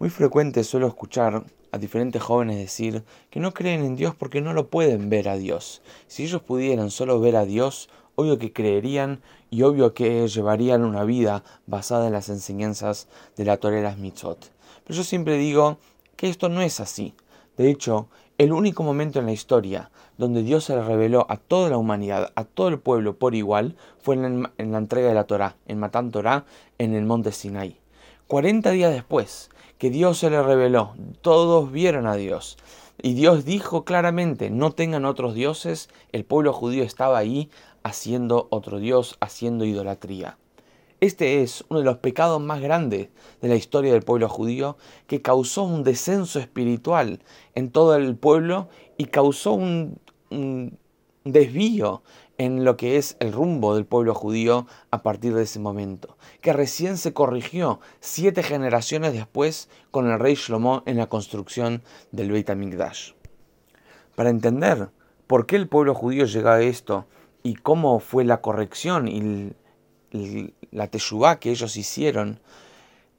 Muy 0.00 0.08
frecuente 0.08 0.64
suelo 0.64 0.86
escuchar 0.86 1.44
a 1.72 1.76
diferentes 1.76 2.22
jóvenes 2.22 2.56
decir 2.56 3.04
que 3.28 3.38
no 3.38 3.52
creen 3.52 3.84
en 3.84 3.96
Dios 3.96 4.14
porque 4.14 4.40
no 4.40 4.54
lo 4.54 4.68
pueden 4.68 5.10
ver 5.10 5.28
a 5.28 5.36
Dios. 5.36 5.82
Si 6.06 6.24
ellos 6.24 6.40
pudieran 6.40 6.90
solo 6.90 7.20
ver 7.20 7.36
a 7.36 7.44
Dios, 7.44 7.90
obvio 8.14 8.38
que 8.38 8.50
creerían 8.50 9.20
y 9.50 9.60
obvio 9.60 9.92
que 9.92 10.26
llevarían 10.26 10.84
una 10.84 11.04
vida 11.04 11.44
basada 11.66 12.06
en 12.06 12.14
las 12.14 12.30
enseñanzas 12.30 13.08
de 13.36 13.44
la 13.44 13.58
Torah 13.58 13.82
las 13.82 13.98
mitzvot. 13.98 14.50
Pero 14.84 14.96
yo 14.96 15.04
siempre 15.04 15.36
digo 15.36 15.76
que 16.16 16.30
esto 16.30 16.48
no 16.48 16.62
es 16.62 16.80
así. 16.80 17.12
De 17.58 17.68
hecho, 17.68 18.08
el 18.38 18.54
único 18.54 18.82
momento 18.82 19.18
en 19.18 19.26
la 19.26 19.32
historia 19.32 19.90
donde 20.16 20.42
Dios 20.42 20.64
se 20.64 20.76
le 20.76 20.82
reveló 20.82 21.26
a 21.28 21.36
toda 21.36 21.68
la 21.68 21.76
humanidad, 21.76 22.32
a 22.36 22.44
todo 22.44 22.68
el 22.68 22.78
pueblo 22.78 23.18
por 23.18 23.34
igual, 23.34 23.76
fue 24.00 24.14
en 24.14 24.44
la, 24.44 24.52
en 24.56 24.72
la 24.72 24.78
entrega 24.78 25.08
de 25.08 25.14
la 25.14 25.24
Torah, 25.24 25.56
en 25.66 25.78
Matán 25.78 26.10
Torah, 26.10 26.46
en 26.78 26.94
el 26.94 27.04
monte 27.04 27.32
Sinai. 27.32 27.79
40 28.30 28.70
días 28.70 28.92
después 28.92 29.50
que 29.76 29.90
Dios 29.90 30.18
se 30.18 30.30
le 30.30 30.40
reveló, 30.40 30.94
todos 31.20 31.72
vieron 31.72 32.06
a 32.06 32.14
Dios. 32.14 32.58
Y 33.02 33.14
Dios 33.14 33.44
dijo 33.44 33.84
claramente, 33.84 34.50
no 34.50 34.70
tengan 34.70 35.04
otros 35.04 35.34
dioses, 35.34 35.88
el 36.12 36.24
pueblo 36.24 36.52
judío 36.52 36.84
estaba 36.84 37.18
ahí 37.18 37.50
haciendo 37.82 38.46
otro 38.50 38.78
Dios, 38.78 39.16
haciendo 39.18 39.64
idolatría. 39.64 40.38
Este 41.00 41.42
es 41.42 41.64
uno 41.70 41.80
de 41.80 41.86
los 41.86 41.96
pecados 41.96 42.40
más 42.40 42.60
grandes 42.60 43.08
de 43.42 43.48
la 43.48 43.56
historia 43.56 43.92
del 43.92 44.02
pueblo 44.02 44.28
judío 44.28 44.76
que 45.08 45.22
causó 45.22 45.64
un 45.64 45.82
descenso 45.82 46.38
espiritual 46.38 47.24
en 47.56 47.72
todo 47.72 47.96
el 47.96 48.14
pueblo 48.14 48.68
y 48.96 49.06
causó 49.06 49.54
un, 49.54 49.98
un 50.30 50.78
desvío 51.24 52.02
en 52.38 52.64
lo 52.64 52.76
que 52.76 52.96
es 52.96 53.16
el 53.20 53.32
rumbo 53.32 53.74
del 53.74 53.84
pueblo 53.84 54.14
judío 54.14 54.66
a 54.90 55.02
partir 55.02 55.34
de 55.34 55.42
ese 55.42 55.58
momento, 55.58 56.16
que 56.40 56.52
recién 56.52 56.96
se 56.96 57.12
corrigió 57.12 57.80
siete 58.00 58.42
generaciones 58.42 59.12
después 59.12 59.68
con 59.90 60.10
el 60.10 60.18
rey 60.18 60.34
Shlomo 60.34 60.82
en 60.86 60.96
la 60.96 61.08
construcción 61.08 61.82
del 62.12 62.32
Beit 62.32 62.48
HaMikdash. 62.48 63.12
Para 64.14 64.30
entender 64.30 64.88
por 65.26 65.46
qué 65.46 65.56
el 65.56 65.68
pueblo 65.68 65.94
judío 65.94 66.24
llegó 66.24 66.48
a 66.48 66.62
esto 66.62 67.06
y 67.42 67.54
cómo 67.54 68.00
fue 68.00 68.24
la 68.24 68.40
corrección 68.40 69.06
y 69.08 69.52
la 70.70 70.86
teshuvá 70.88 71.38
que 71.38 71.50
ellos 71.50 71.76
hicieron, 71.76 72.40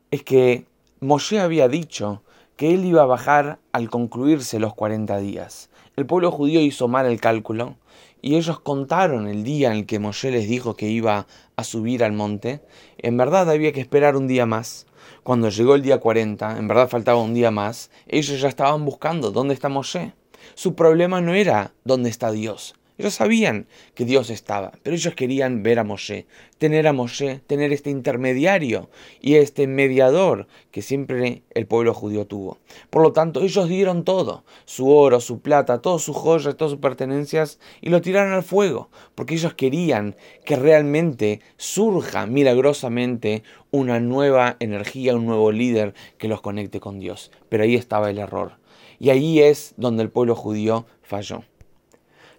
es 0.09 0.23
que 0.23 0.65
Moshe 0.99 1.39
había 1.39 1.67
dicho 1.67 2.21
que 2.55 2.73
él 2.75 2.85
iba 2.85 3.01
a 3.01 3.07
bajar 3.07 3.57
al 3.71 3.89
concluirse 3.89 4.59
los 4.59 4.75
40 4.75 5.17
días. 5.17 5.70
El 5.97 6.05
pueblo 6.05 6.31
judío 6.31 6.61
hizo 6.61 6.87
mal 6.87 7.05
el 7.05 7.19
cálculo 7.19 7.75
y 8.21 8.35
ellos 8.35 8.59
contaron 8.59 9.27
el 9.27 9.43
día 9.43 9.71
en 9.71 9.79
el 9.79 9.85
que 9.85 9.99
Moshe 9.99 10.31
les 10.31 10.47
dijo 10.47 10.75
que 10.75 10.87
iba 10.87 11.27
a 11.55 11.63
subir 11.63 12.03
al 12.03 12.13
monte. 12.13 12.61
En 12.97 13.17
verdad 13.17 13.49
había 13.49 13.73
que 13.73 13.81
esperar 13.81 14.15
un 14.15 14.27
día 14.27 14.45
más. 14.45 14.85
Cuando 15.23 15.49
llegó 15.49 15.75
el 15.75 15.81
día 15.81 15.99
40, 15.99 16.57
en 16.57 16.67
verdad 16.67 16.87
faltaba 16.87 17.21
un 17.21 17.33
día 17.33 17.51
más, 17.51 17.91
ellos 18.07 18.39
ya 18.39 18.47
estaban 18.47 18.85
buscando 18.85 19.31
dónde 19.31 19.53
está 19.53 19.67
Moshe. 19.67 20.13
Su 20.55 20.75
problema 20.75 21.19
no 21.19 21.33
era 21.33 21.73
dónde 21.83 22.09
está 22.09 22.31
Dios, 22.31 22.75
ellos 23.01 23.15
sabían 23.15 23.67
que 23.95 24.05
Dios 24.05 24.29
estaba, 24.29 24.71
pero 24.83 24.95
ellos 24.95 25.15
querían 25.15 25.63
ver 25.63 25.79
a 25.79 25.83
Moshe, 25.83 26.27
tener 26.59 26.87
a 26.87 26.93
Moshe, 26.93 27.41
tener 27.47 27.73
este 27.73 27.89
intermediario 27.89 28.89
y 29.19 29.35
este 29.35 29.65
mediador 29.65 30.47
que 30.69 30.83
siempre 30.83 31.41
el 31.55 31.65
pueblo 31.65 31.93
judío 31.93 32.27
tuvo. 32.27 32.59
Por 32.91 33.01
lo 33.01 33.11
tanto, 33.11 33.41
ellos 33.41 33.67
dieron 33.67 34.03
todo, 34.03 34.43
su 34.65 34.89
oro, 34.89 35.19
su 35.19 35.41
plata, 35.41 35.81
todas 35.81 36.03
sus 36.03 36.15
joyas, 36.15 36.55
todas 36.55 36.71
sus 36.71 36.79
pertenencias, 36.79 37.59
y 37.81 37.89
lo 37.89 38.01
tiraron 38.01 38.33
al 38.33 38.43
fuego, 38.43 38.89
porque 39.15 39.33
ellos 39.33 39.55
querían 39.55 40.15
que 40.45 40.55
realmente 40.55 41.41
surja 41.57 42.27
milagrosamente 42.27 43.43
una 43.71 43.99
nueva 43.99 44.57
energía, 44.59 45.15
un 45.15 45.25
nuevo 45.25 45.51
líder 45.51 45.95
que 46.17 46.27
los 46.27 46.41
conecte 46.41 46.79
con 46.79 46.99
Dios. 46.99 47.31
Pero 47.49 47.63
ahí 47.63 47.75
estaba 47.75 48.09
el 48.09 48.19
error. 48.19 48.57
Y 48.99 49.09
ahí 49.09 49.39
es 49.39 49.73
donde 49.77 50.03
el 50.03 50.11
pueblo 50.11 50.35
judío 50.35 50.85
falló. 51.01 51.43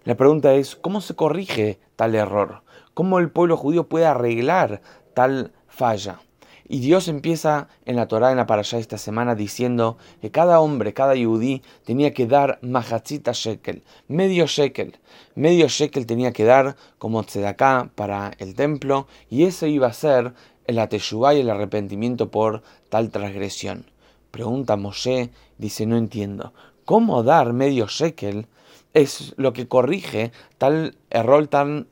La 0.05 0.15
pregunta 0.15 0.53
es, 0.55 0.75
¿cómo 0.75 0.99
se 0.99 1.15
corrige 1.15 1.79
tal 1.95 2.13
error? 2.15 2.63
¿Cómo 2.93 3.19
el 3.19 3.31
pueblo 3.31 3.55
judío 3.55 3.87
puede 3.87 4.05
arreglar 4.05 4.81
tal 5.13 5.53
falla? 5.67 6.19
Y 6.67 6.79
Dios 6.79 7.07
empieza 7.07 7.69
en 7.85 7.95
la 7.95 8.09
Torá, 8.09 8.31
en 8.31 8.37
la 8.37 8.45
Parashá 8.45 8.79
esta 8.79 8.97
semana, 8.97 9.33
diciendo 9.33 9.97
que 10.21 10.29
cada 10.29 10.59
hombre, 10.59 10.93
cada 10.93 11.15
yudí, 11.15 11.61
tenía 11.85 12.13
que 12.13 12.27
dar 12.27 12.59
mahatzita 12.61 13.31
shekel, 13.31 13.83
medio 14.09 14.45
shekel. 14.45 14.99
Medio 15.35 15.69
shekel 15.69 16.05
tenía 16.05 16.33
que 16.33 16.43
dar 16.43 16.75
como 16.97 17.23
tzedaká 17.23 17.89
para 17.95 18.33
el 18.39 18.55
templo, 18.55 19.07
y 19.29 19.43
eso 19.43 19.67
iba 19.67 19.87
a 19.87 19.93
ser 19.93 20.33
el 20.67 20.79
ateshuvá 20.79 21.33
y 21.33 21.39
el 21.39 21.49
arrepentimiento 21.49 22.29
por 22.29 22.61
tal 22.89 23.09
transgresión. 23.09 23.85
Pregunta 24.31 24.75
Moshe, 24.75 25.29
dice, 25.57 25.85
no 25.85 25.95
entiendo, 25.95 26.53
¿cómo 26.83 27.23
dar 27.23 27.53
medio 27.53 27.87
shekel 27.87 28.47
es 28.93 29.33
lo 29.37 29.53
que 29.53 29.67
corrige 29.67 30.31
tal 30.57 30.97
error 31.09 31.47
tan 31.47 31.87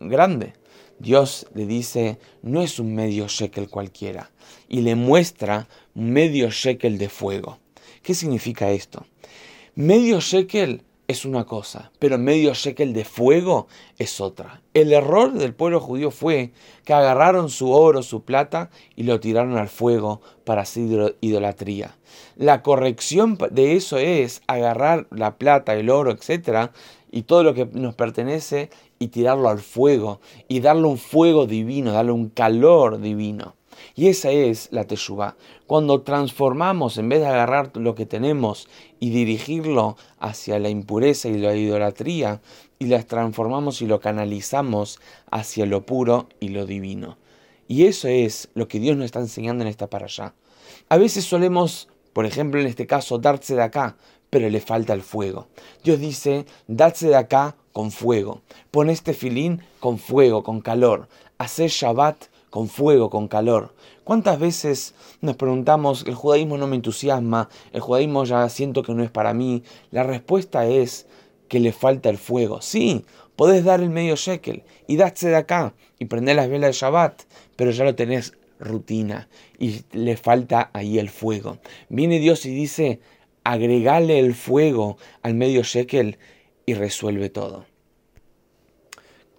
grande. 0.00 0.54
Dios 0.98 1.46
le 1.54 1.66
dice, 1.66 2.18
no 2.42 2.62
es 2.62 2.78
un 2.78 2.94
medio 2.94 3.26
shekel 3.26 3.70
cualquiera, 3.70 4.30
y 4.68 4.82
le 4.82 4.96
muestra 4.96 5.68
medio 5.94 6.50
shekel 6.50 6.98
de 6.98 7.08
fuego. 7.08 7.58
¿Qué 8.02 8.14
significa 8.14 8.70
esto? 8.70 9.06
Medio 9.74 10.20
shekel 10.20 10.82
es 11.10 11.24
una 11.24 11.44
cosa, 11.44 11.90
pero 11.98 12.18
medio 12.18 12.54
shekel 12.54 12.92
de 12.92 13.04
fuego 13.04 13.66
es 13.98 14.20
otra. 14.20 14.62
El 14.74 14.92
error 14.92 15.32
del 15.32 15.54
pueblo 15.54 15.80
judío 15.80 16.10
fue 16.10 16.52
que 16.84 16.94
agarraron 16.94 17.50
su 17.50 17.72
oro, 17.72 18.02
su 18.02 18.22
plata 18.22 18.70
y 18.94 19.02
lo 19.02 19.18
tiraron 19.18 19.56
al 19.58 19.68
fuego 19.68 20.20
para 20.44 20.62
hacer 20.62 21.16
idolatría. 21.20 21.96
La 22.36 22.62
corrección 22.62 23.36
de 23.50 23.76
eso 23.76 23.98
es 23.98 24.42
agarrar 24.46 25.08
la 25.10 25.36
plata, 25.36 25.74
el 25.74 25.90
oro, 25.90 26.12
etcétera, 26.12 26.72
y 27.10 27.22
todo 27.22 27.42
lo 27.42 27.54
que 27.54 27.66
nos 27.66 27.96
pertenece 27.96 28.70
y 29.00 29.08
tirarlo 29.08 29.48
al 29.48 29.58
fuego 29.58 30.20
y 30.46 30.60
darle 30.60 30.86
un 30.86 30.98
fuego 30.98 31.46
divino, 31.46 31.92
darle 31.92 32.12
un 32.12 32.28
calor 32.28 33.00
divino. 33.00 33.56
Y 33.94 34.08
esa 34.08 34.30
es 34.30 34.68
la 34.70 34.84
Teshuvah. 34.84 35.36
Cuando 35.66 36.02
transformamos, 36.02 36.98
en 36.98 37.08
vez 37.08 37.20
de 37.20 37.26
agarrar 37.26 37.76
lo 37.76 37.94
que 37.94 38.06
tenemos 38.06 38.68
y 38.98 39.10
dirigirlo 39.10 39.96
hacia 40.18 40.58
la 40.58 40.68
impureza 40.68 41.28
y 41.28 41.38
la 41.38 41.54
idolatría, 41.54 42.40
y 42.78 42.86
las 42.86 43.06
transformamos 43.06 43.82
y 43.82 43.86
lo 43.86 44.00
canalizamos 44.00 44.98
hacia 45.30 45.66
lo 45.66 45.84
puro 45.84 46.28
y 46.40 46.48
lo 46.48 46.64
divino. 46.64 47.18
Y 47.68 47.84
eso 47.84 48.08
es 48.08 48.48
lo 48.54 48.66
que 48.68 48.80
Dios 48.80 48.96
nos 48.96 49.04
está 49.04 49.20
enseñando 49.20 49.62
en 49.62 49.68
esta 49.68 49.88
para 49.88 50.06
allá. 50.06 50.34
A 50.88 50.96
veces 50.96 51.24
solemos, 51.24 51.88
por 52.12 52.26
ejemplo 52.26 52.60
en 52.60 52.66
este 52.66 52.86
caso, 52.86 53.18
darse 53.18 53.54
de 53.54 53.62
acá, 53.62 53.96
pero 54.30 54.48
le 54.48 54.60
falta 54.60 54.94
el 54.94 55.02
fuego. 55.02 55.48
Dios 55.84 56.00
dice, 56.00 56.46
darse 56.66 57.08
de 57.08 57.16
acá 57.16 57.54
con 57.72 57.90
fuego. 57.90 58.40
Pon 58.70 58.88
este 58.88 59.12
filín 59.12 59.62
con 59.78 59.98
fuego, 59.98 60.42
con 60.42 60.60
calor. 60.60 61.08
Hacer 61.38 61.68
Shabbat 61.68 62.24
con 62.50 62.68
fuego, 62.68 63.08
con 63.08 63.28
calor. 63.28 63.74
¿Cuántas 64.04 64.38
veces 64.38 64.94
nos 65.20 65.36
preguntamos, 65.36 66.04
el 66.06 66.14
judaísmo 66.14 66.58
no 66.58 66.66
me 66.66 66.76
entusiasma, 66.76 67.48
el 67.72 67.80
judaísmo 67.80 68.24
ya 68.24 68.48
siento 68.48 68.82
que 68.82 68.92
no 68.92 69.02
es 69.02 69.10
para 69.10 69.32
mí? 69.32 69.62
La 69.90 70.02
respuesta 70.02 70.66
es 70.66 71.06
que 71.48 71.60
le 71.60 71.72
falta 71.72 72.10
el 72.10 72.18
fuego. 72.18 72.60
Sí, 72.60 73.04
podés 73.36 73.64
dar 73.64 73.80
el 73.80 73.90
medio 73.90 74.16
shekel 74.16 74.64
y 74.86 74.96
darse 74.96 75.28
de 75.28 75.36
acá 75.36 75.74
y 75.98 76.06
prender 76.06 76.36
las 76.36 76.48
velas 76.48 76.70
de 76.70 76.72
Shabbat, 76.72 77.22
pero 77.56 77.70
ya 77.70 77.84
lo 77.84 77.94
tenés 77.94 78.34
rutina 78.58 79.28
y 79.58 79.82
le 79.92 80.16
falta 80.16 80.70
ahí 80.72 80.98
el 80.98 81.08
fuego. 81.08 81.58
Viene 81.88 82.18
Dios 82.18 82.44
y 82.46 82.54
dice, 82.54 83.00
agregale 83.44 84.18
el 84.18 84.34
fuego 84.34 84.98
al 85.22 85.34
medio 85.34 85.62
shekel 85.62 86.18
y 86.66 86.74
resuelve 86.74 87.30
todo. 87.30 87.69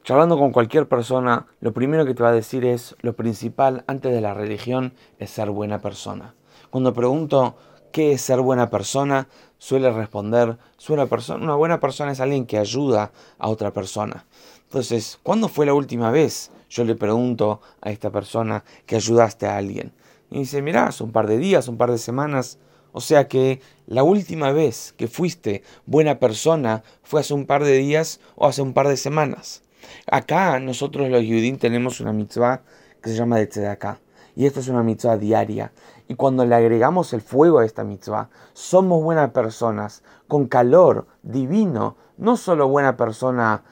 Charlando 0.04 0.36
con 0.36 0.52
cualquier 0.52 0.88
persona, 0.88 1.46
lo 1.60 1.74
primero 1.74 2.08
que 2.08 2.16
te 2.16 2.24
va 2.24 2.30
a 2.30 2.34
decir 2.34 2.66
es, 2.66 2.96
lo 3.02 3.16
principal 3.16 3.84
antes 3.86 4.12
de 4.12 4.20
la 4.20 4.34
religión 4.34 4.94
es 5.20 5.30
ser 5.30 5.52
buena 5.52 5.80
persona. 5.80 6.34
Cuando 6.72 6.92
pregunto 6.92 7.56
qué 7.92 8.14
es 8.14 8.22
ser 8.22 8.42
buena 8.42 8.72
persona, 8.72 9.28
suele 9.60 9.92
responder, 9.92 10.58
una 10.90 11.56
buena 11.56 11.80
persona 11.80 12.14
es 12.14 12.20
alguien 12.20 12.48
que 12.48 12.58
ayuda 12.58 13.12
a 13.38 13.48
otra 13.48 13.74
persona. 13.74 14.26
Entonces, 14.64 15.20
¿cuándo 15.22 15.48
fue 15.48 15.68
la 15.68 15.76
última 15.76 16.10
vez? 16.10 16.50
Yo 16.68 16.84
le 16.84 16.96
pregunto 16.96 17.62
a 17.80 17.92
esta 17.92 18.10
persona 18.10 18.64
que 18.88 18.96
ayudaste 18.96 19.46
a 19.46 19.58
alguien. 19.58 19.94
Y 20.32 20.40
dice, 20.40 20.64
mirá, 20.64 20.88
hace 20.88 21.04
un 21.04 21.12
par 21.12 21.28
de 21.28 21.38
días, 21.38 21.68
un 21.68 21.78
par 21.78 21.92
de 21.92 22.00
semanas. 22.00 22.58
O 22.92 23.02
sea 23.02 23.28
que 23.28 23.62
la 23.86 24.02
última 24.02 24.52
vez 24.52 24.96
que 24.98 25.08
fuiste 25.08 25.62
buena 25.86 26.18
persona 26.18 26.82
fue 27.04 27.22
hace 27.22 27.36
un 27.36 27.46
par 27.46 27.64
de 27.64 27.78
días 27.78 28.20
o 28.36 28.48
hace 28.48 28.64
un 28.64 28.74
par 28.74 28.88
de 28.88 28.98
semanas. 28.98 29.62
Acá 30.08 30.60
nosotros 30.60 31.10
los 31.10 31.24
Yudim 31.24 31.58
tenemos 31.58 32.00
una 32.00 32.14
mitzvah 32.14 32.62
que 33.02 33.10
se 33.10 33.16
llama 33.16 33.38
de 33.38 33.48
Tzedakah. 33.48 34.00
Y 34.36 34.46
esta 34.46 34.60
es 34.62 34.68
una 34.70 34.84
mitzvah 34.84 35.18
diaria. 35.18 35.72
Y 36.08 36.16
cuando 36.16 36.46
le 36.46 36.56
agregamos 36.56 37.14
el 37.14 37.22
fuego 37.22 37.60
a 37.60 37.66
esta 37.66 37.84
mitzvah, 37.84 38.30
somos 38.54 39.04
buenas 39.04 39.32
personas, 39.32 40.04
con 40.28 40.48
calor 40.48 41.08
divino, 41.22 41.98
no 42.18 42.38
solo 42.38 42.68
buena 42.68 42.96
persona 42.96 43.64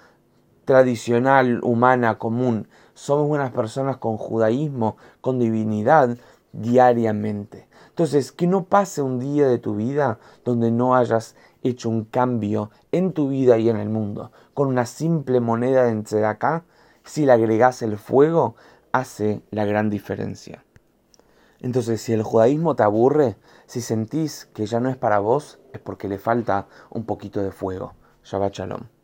tradicional, 0.65 1.61
humana, 1.63 2.17
común, 2.17 2.67
somos 2.93 3.27
buenas 3.27 3.51
personas 3.51 3.97
con 3.97 4.17
judaísmo, 4.17 4.97
con 5.21 5.39
divinidad 5.39 6.17
diariamente. 6.51 7.68
Entonces, 7.99 8.31
que 8.31 8.47
no 8.47 8.63
pase 8.63 9.01
un 9.01 9.19
día 9.19 9.49
de 9.49 9.57
tu 9.57 9.75
vida 9.75 10.19
donde 10.45 10.71
no 10.71 10.95
hayas 10.95 11.35
hecho 11.63 11.89
un 11.89 12.05
cambio 12.05 12.71
en 12.93 13.11
tu 13.11 13.27
vida 13.27 13.57
y 13.57 13.67
en 13.67 13.75
el 13.75 13.89
mundo. 13.89 14.31
Con 14.53 14.69
una 14.69 14.85
simple 14.85 15.41
moneda 15.41 15.83
de 15.83 16.25
acá, 16.25 16.63
si 17.03 17.25
le 17.25 17.33
agregas 17.33 17.81
el 17.81 17.97
fuego, 17.97 18.55
hace 18.93 19.41
la 19.51 19.65
gran 19.65 19.89
diferencia. 19.89 20.63
Entonces, 21.59 22.01
si 22.01 22.13
el 22.13 22.23
judaísmo 22.23 22.73
te 22.73 22.83
aburre, 22.83 23.35
si 23.65 23.81
sentís 23.81 24.45
que 24.53 24.65
ya 24.65 24.79
no 24.79 24.87
es 24.87 24.95
para 24.95 25.19
vos, 25.19 25.59
es 25.73 25.81
porque 25.81 26.07
le 26.07 26.19
falta 26.19 26.67
un 26.91 27.03
poquito 27.03 27.43
de 27.43 27.51
fuego. 27.51 27.95
Shabbat 28.23 28.53
Shalom. 28.53 28.98